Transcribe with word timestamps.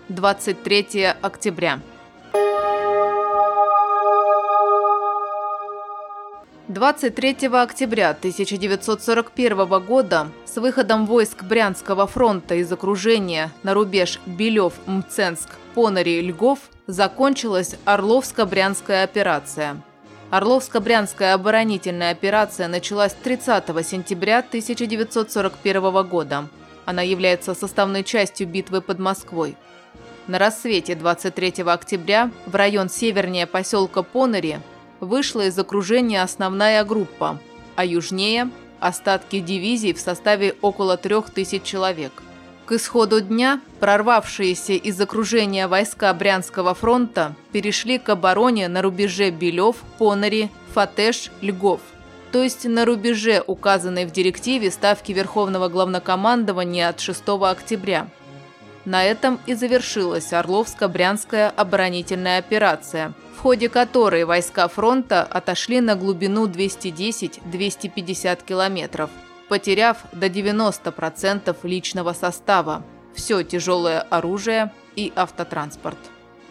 23 0.09 1.13
октября. 1.21 1.79
23 6.75 7.47
октября 7.53 8.09
1941 8.09 9.79
года 9.79 10.27
с 10.43 10.57
выходом 10.57 11.05
войск 11.05 11.41
Брянского 11.43 12.05
фронта 12.05 12.55
из 12.55 12.69
окружения 12.69 13.53
на 13.63 13.73
рубеж 13.73 14.19
Белев-Мценск, 14.25 15.51
Понари-Льгов 15.73 16.59
закончилась 16.85 17.75
Орловско-Брянская 17.85 19.05
операция. 19.05 19.81
Орловско-Брянская 20.31 21.31
оборонительная 21.31 22.11
операция 22.11 22.67
началась 22.67 23.13
30 23.23 23.63
сентября 23.87 24.39
1941 24.39 26.05
года. 26.05 26.49
Она 26.83 27.03
является 27.03 27.55
составной 27.55 28.03
частью 28.03 28.49
битвы 28.49 28.81
под 28.81 28.99
Москвой. 28.99 29.55
На 30.27 30.39
рассвете 30.39 30.95
23 30.95 31.63
октября 31.67 32.31
в 32.45 32.53
район 32.53 32.89
севернее 32.89 33.47
поселка 33.47 34.03
Понари 34.03 34.57
вышла 35.05 35.45
из 35.45 35.57
окружения 35.57 36.21
основная 36.21 36.83
группа, 36.83 37.39
а 37.75 37.85
южнее– 37.85 38.49
остатки 38.79 39.39
дивизий 39.39 39.93
в 39.93 39.99
составе 39.99 40.55
около 40.61 40.97
3000 40.97 41.59
человек. 41.63 42.11
К 42.65 42.73
исходу 42.73 43.21
дня 43.21 43.61
прорвавшиеся 43.79 44.73
из 44.73 44.99
окружения 44.99 45.67
войска 45.67 46.11
Брянского 46.13 46.73
фронта 46.73 47.35
перешли 47.51 47.99
к 47.99 48.09
обороне 48.09 48.67
на 48.67 48.81
рубеже 48.81 49.29
Белев, 49.29 49.77
Понари, 49.99 50.49
Фатеш, 50.73 51.31
Льгов, 51.41 51.79
то 52.31 52.41
есть 52.41 52.65
на 52.65 52.85
рубеже, 52.85 53.43
указанной 53.45 54.05
в 54.05 54.11
директиве 54.11 54.71
Ставки 54.71 55.11
Верховного 55.11 55.69
Главнокомандования 55.69 56.89
от 56.89 56.99
6 56.99 57.21
октября. 57.27 58.07
На 58.85 59.03
этом 59.03 59.39
и 59.45 59.55
завершилась 59.55 60.31
Орловско-Брянская 60.31 61.49
оборонительная 61.49 62.39
операция– 62.39 63.13
в 63.35 63.39
ходе 63.41 63.69
которой 63.69 64.23
войска 64.23 64.67
фронта 64.67 65.23
отошли 65.23 65.81
на 65.81 65.95
глубину 65.95 66.47
210-250 66.47 68.43
километров, 68.45 69.09
потеряв 69.49 69.97
до 70.13 70.27
90% 70.27 71.55
личного 71.63 72.13
состава, 72.13 72.83
все 73.13 73.43
тяжелое 73.43 73.99
оружие 74.01 74.71
и 74.95 75.11
автотранспорт. 75.15 75.97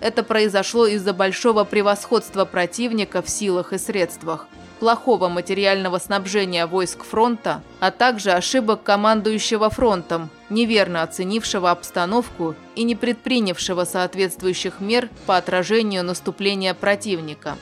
Это 0.00 0.22
произошло 0.22 0.86
из-за 0.86 1.14
большого 1.14 1.64
превосходства 1.64 2.44
противника 2.44 3.22
в 3.22 3.30
силах 3.30 3.72
и 3.72 3.78
средствах, 3.78 4.46
плохого 4.84 5.30
материального 5.30 5.96
снабжения 5.96 6.66
войск 6.66 7.04
фронта, 7.04 7.62
а 7.80 7.90
также 7.90 8.32
ошибок 8.32 8.82
командующего 8.82 9.70
фронтом, 9.70 10.28
неверно 10.50 11.00
оценившего 11.00 11.70
обстановку 11.70 12.54
и 12.74 12.82
не 12.82 12.94
предпринявшего 12.94 13.86
соответствующих 13.86 14.80
мер 14.80 15.08
по 15.24 15.38
отражению 15.38 16.04
наступления 16.04 16.74
противника. 16.74 17.56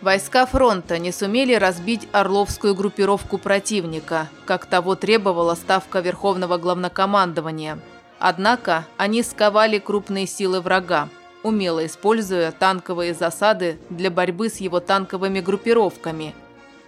Войска 0.00 0.44
фронта 0.44 0.98
не 0.98 1.12
сумели 1.12 1.54
разбить 1.54 2.08
Орловскую 2.10 2.74
группировку 2.74 3.38
противника, 3.38 4.26
как 4.44 4.66
того 4.66 4.96
требовала 4.96 5.54
Ставка 5.54 6.00
Верховного 6.00 6.58
Главнокомандования. 6.58 7.78
Однако 8.18 8.84
они 8.96 9.22
сковали 9.22 9.78
крупные 9.78 10.26
силы 10.26 10.60
врага, 10.60 11.08
умело 11.44 11.86
используя 11.86 12.50
танковые 12.50 13.14
засады 13.14 13.78
для 13.88 14.10
борьбы 14.10 14.48
с 14.48 14.56
его 14.56 14.80
танковыми 14.80 15.38
группировками– 15.38 16.34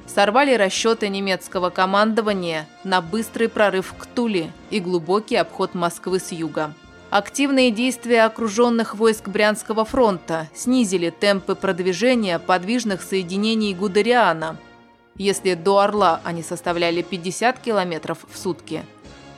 сорвали 0.08 0.54
расчеты 0.54 1.08
немецкого 1.08 1.70
командования 1.70 2.66
на 2.82 3.00
быстрый 3.00 3.48
прорыв 3.48 3.94
к 3.96 4.06
Туле 4.06 4.50
и 4.70 4.80
глубокий 4.80 5.36
обход 5.36 5.74
Москвы 5.74 6.18
с 6.18 6.32
юга. 6.32 6.74
Активные 7.10 7.70
действия 7.70 8.24
окруженных 8.24 8.94
войск 8.94 9.28
Брянского 9.28 9.84
фронта 9.84 10.48
снизили 10.54 11.10
темпы 11.10 11.54
продвижения 11.54 12.38
подвижных 12.38 13.02
соединений 13.02 13.74
Гудериана. 13.74 14.56
Если 15.16 15.54
до 15.54 15.78
Орла 15.78 16.20
они 16.24 16.42
составляли 16.42 17.02
50 17.02 17.60
км 17.60 18.14
в 18.14 18.36
сутки, 18.36 18.84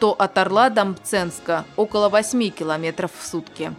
то 0.01 0.13
от 0.13 0.37
Орла 0.37 0.69
до 0.69 0.85
Мценска 0.85 1.65
около 1.77 2.09
8 2.09 2.51
км 2.51 3.09
в 3.09 3.27
сутки. 3.27 3.73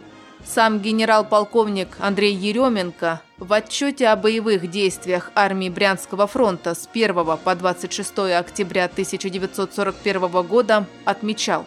Сам 0.45 0.79
генерал-полковник 0.79 1.89
Андрей 1.99 2.35
Еременко 2.35 3.21
в 3.37 3.53
отчете 3.53 4.07
о 4.07 4.15
боевых 4.15 4.69
действиях 4.69 5.31
армии 5.35 5.69
Брянского 5.69 6.27
фронта 6.27 6.73
с 6.73 6.89
1 6.91 7.13
по 7.37 7.55
26 7.55 8.19
октября 8.37 8.85
1941 8.85 10.41
года 10.43 10.85
отмечал. 11.05 11.65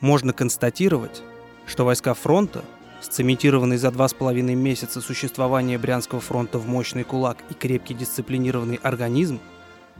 Можно 0.00 0.32
констатировать, 0.32 1.22
что 1.66 1.84
войска 1.84 2.14
фронта, 2.14 2.64
сцементированные 3.00 3.78
за 3.78 3.90
два 3.90 4.08
с 4.08 4.14
половиной 4.14 4.54
месяца 4.54 5.00
существования 5.00 5.78
Брянского 5.78 6.20
фронта 6.20 6.58
в 6.58 6.68
мощный 6.68 7.04
кулак 7.04 7.38
и 7.50 7.54
крепкий 7.54 7.94
дисциплинированный 7.94 8.78
организм, 8.82 9.40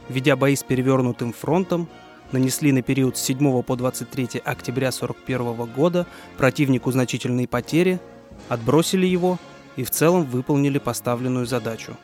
ведя 0.08 0.36
бои 0.36 0.54
с 0.54 0.62
перевернутым 0.62 1.32
фронтом, 1.32 1.88
нанесли 2.32 2.72
на 2.72 2.82
период 2.82 3.16
с 3.16 3.22
7 3.22 3.62
по 3.62 3.76
23 3.76 4.40
октября 4.44 4.88
1941 4.88 5.72
года 5.72 6.06
противнику 6.36 6.92
значительные 6.92 7.48
потери, 7.48 8.00
отбросили 8.48 9.06
его 9.06 9.38
и 9.76 9.84
в 9.84 9.90
целом 9.90 10.24
выполнили 10.24 10.78
поставленную 10.78 11.46
задачу. 11.46 11.96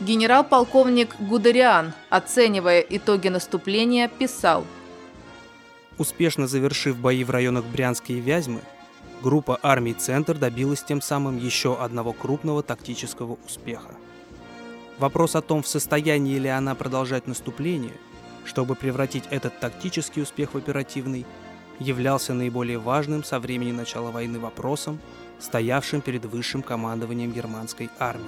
Генерал-полковник 0.00 1.16
Гудериан, 1.20 1.92
оценивая 2.10 2.80
итоги 2.80 3.28
наступления, 3.28 4.08
писал 4.08 4.64
Успешно 5.96 6.46
завершив 6.46 6.98
бои 6.98 7.24
в 7.24 7.30
районах 7.30 7.64
Брянска 7.64 8.12
и 8.12 8.20
Вязьмы, 8.20 8.60
группа 9.22 9.58
армий 9.62 9.94
«Центр» 9.94 10.36
добилась 10.36 10.82
тем 10.82 11.00
самым 11.00 11.38
еще 11.38 11.74
одного 11.80 12.12
крупного 12.12 12.62
тактического 12.62 13.38
успеха. 13.46 13.94
Вопрос 14.98 15.34
о 15.36 15.40
том, 15.40 15.62
в 15.62 15.68
состоянии 15.68 16.38
ли 16.38 16.48
она 16.48 16.74
продолжать 16.74 17.26
наступление– 17.26 17.94
чтобы 18.46 18.74
превратить 18.74 19.24
этот 19.30 19.58
тактический 19.60 20.22
успех 20.22 20.54
в 20.54 20.56
оперативный, 20.56 21.26
являлся 21.78 22.32
наиболее 22.32 22.78
важным 22.78 23.22
со 23.24 23.38
времени 23.38 23.72
начала 23.72 24.10
войны 24.10 24.38
вопросом, 24.38 24.98
стоявшим 25.38 26.00
перед 26.00 26.24
высшим 26.24 26.62
командованием 26.62 27.32
германской 27.32 27.90
армии. 27.98 28.24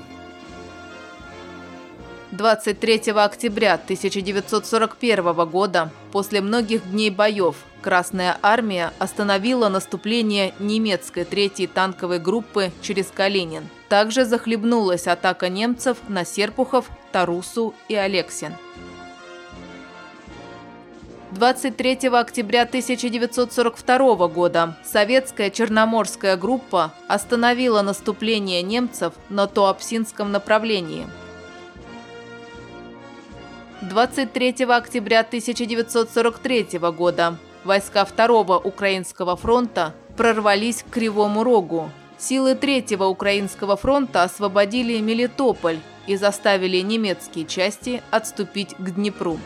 23 2.30 3.12
октября 3.12 3.74
1941 3.74 5.48
года, 5.48 5.90
после 6.12 6.42
многих 6.42 6.90
дней 6.90 7.10
боев, 7.10 7.56
Красная 7.80 8.36
армия 8.42 8.92
остановила 8.98 9.68
наступление 9.68 10.52
немецкой 10.58 11.24
третьей 11.24 11.68
танковой 11.68 12.18
группы 12.18 12.72
через 12.82 13.06
Калинин. 13.06 13.68
Также 13.88 14.24
захлебнулась 14.24 15.06
атака 15.06 15.48
немцев 15.48 15.96
на 16.08 16.24
Серпухов, 16.24 16.90
Тарусу 17.12 17.72
и 17.88 17.94
Алексин– 17.94 18.52
23 21.32 22.08
октября 22.08 22.62
1942 22.62 24.28
года 24.28 24.78
советская 24.82 25.50
черноморская 25.50 26.38
группа 26.38 26.94
остановила 27.06 27.82
наступление 27.82 28.62
немцев 28.62 29.12
на 29.28 29.46
Туапсинском 29.46 30.32
направлении. 30.32 31.06
23 33.82 34.64
октября 34.64 35.20
1943 35.20 36.78
года 36.96 37.36
войска 37.62 38.06
Второго 38.06 38.58
Украинского 38.58 39.36
фронта 39.36 39.94
прорвались 40.16 40.82
к 40.82 40.94
Кривому 40.94 41.44
Рогу. 41.44 41.90
Силы 42.16 42.54
Третьего 42.54 43.04
Украинского 43.04 43.76
фронта 43.76 44.22
освободили 44.22 44.98
Мелитополь 44.98 45.78
и 46.06 46.16
заставили 46.16 46.78
немецкие 46.78 47.44
части 47.44 48.02
отступить 48.10 48.74
к 48.78 48.90
Днепру. 48.94 49.38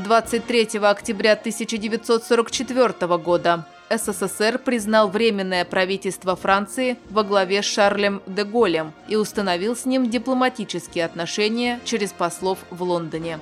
23 0.00 0.80
октября 0.82 1.32
1944 1.32 3.18
года 3.18 3.66
СССР 3.90 4.58
признал 4.58 5.08
Временное 5.08 5.64
правительство 5.64 6.36
Франции 6.36 6.96
во 7.10 7.22
главе 7.24 7.62
с 7.62 7.66
Шарлем 7.66 8.22
де 8.26 8.44
Голем 8.44 8.92
и 9.08 9.16
установил 9.16 9.76
с 9.76 9.84
ним 9.84 10.08
дипломатические 10.08 11.04
отношения 11.04 11.80
через 11.84 12.12
послов 12.12 12.58
в 12.70 12.82
Лондоне. 12.82 13.38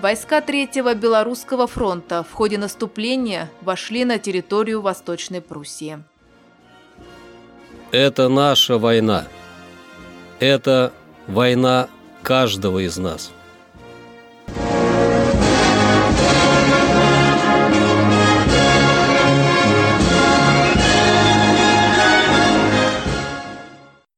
Войска 0.00 0.40
Третьего 0.40 0.94
Белорусского 0.94 1.66
фронта 1.66 2.24
в 2.28 2.32
ходе 2.32 2.58
наступления 2.58 3.50
вошли 3.62 4.04
на 4.04 4.18
территорию 4.18 4.82
Восточной 4.82 5.40
Пруссии. 5.40 5.98
Это 7.90 8.28
наша 8.28 8.76
война. 8.76 9.26
Это 10.40 10.92
война 11.26 11.88
каждого 12.22 12.84
из 12.84 12.98
нас. 12.98 13.30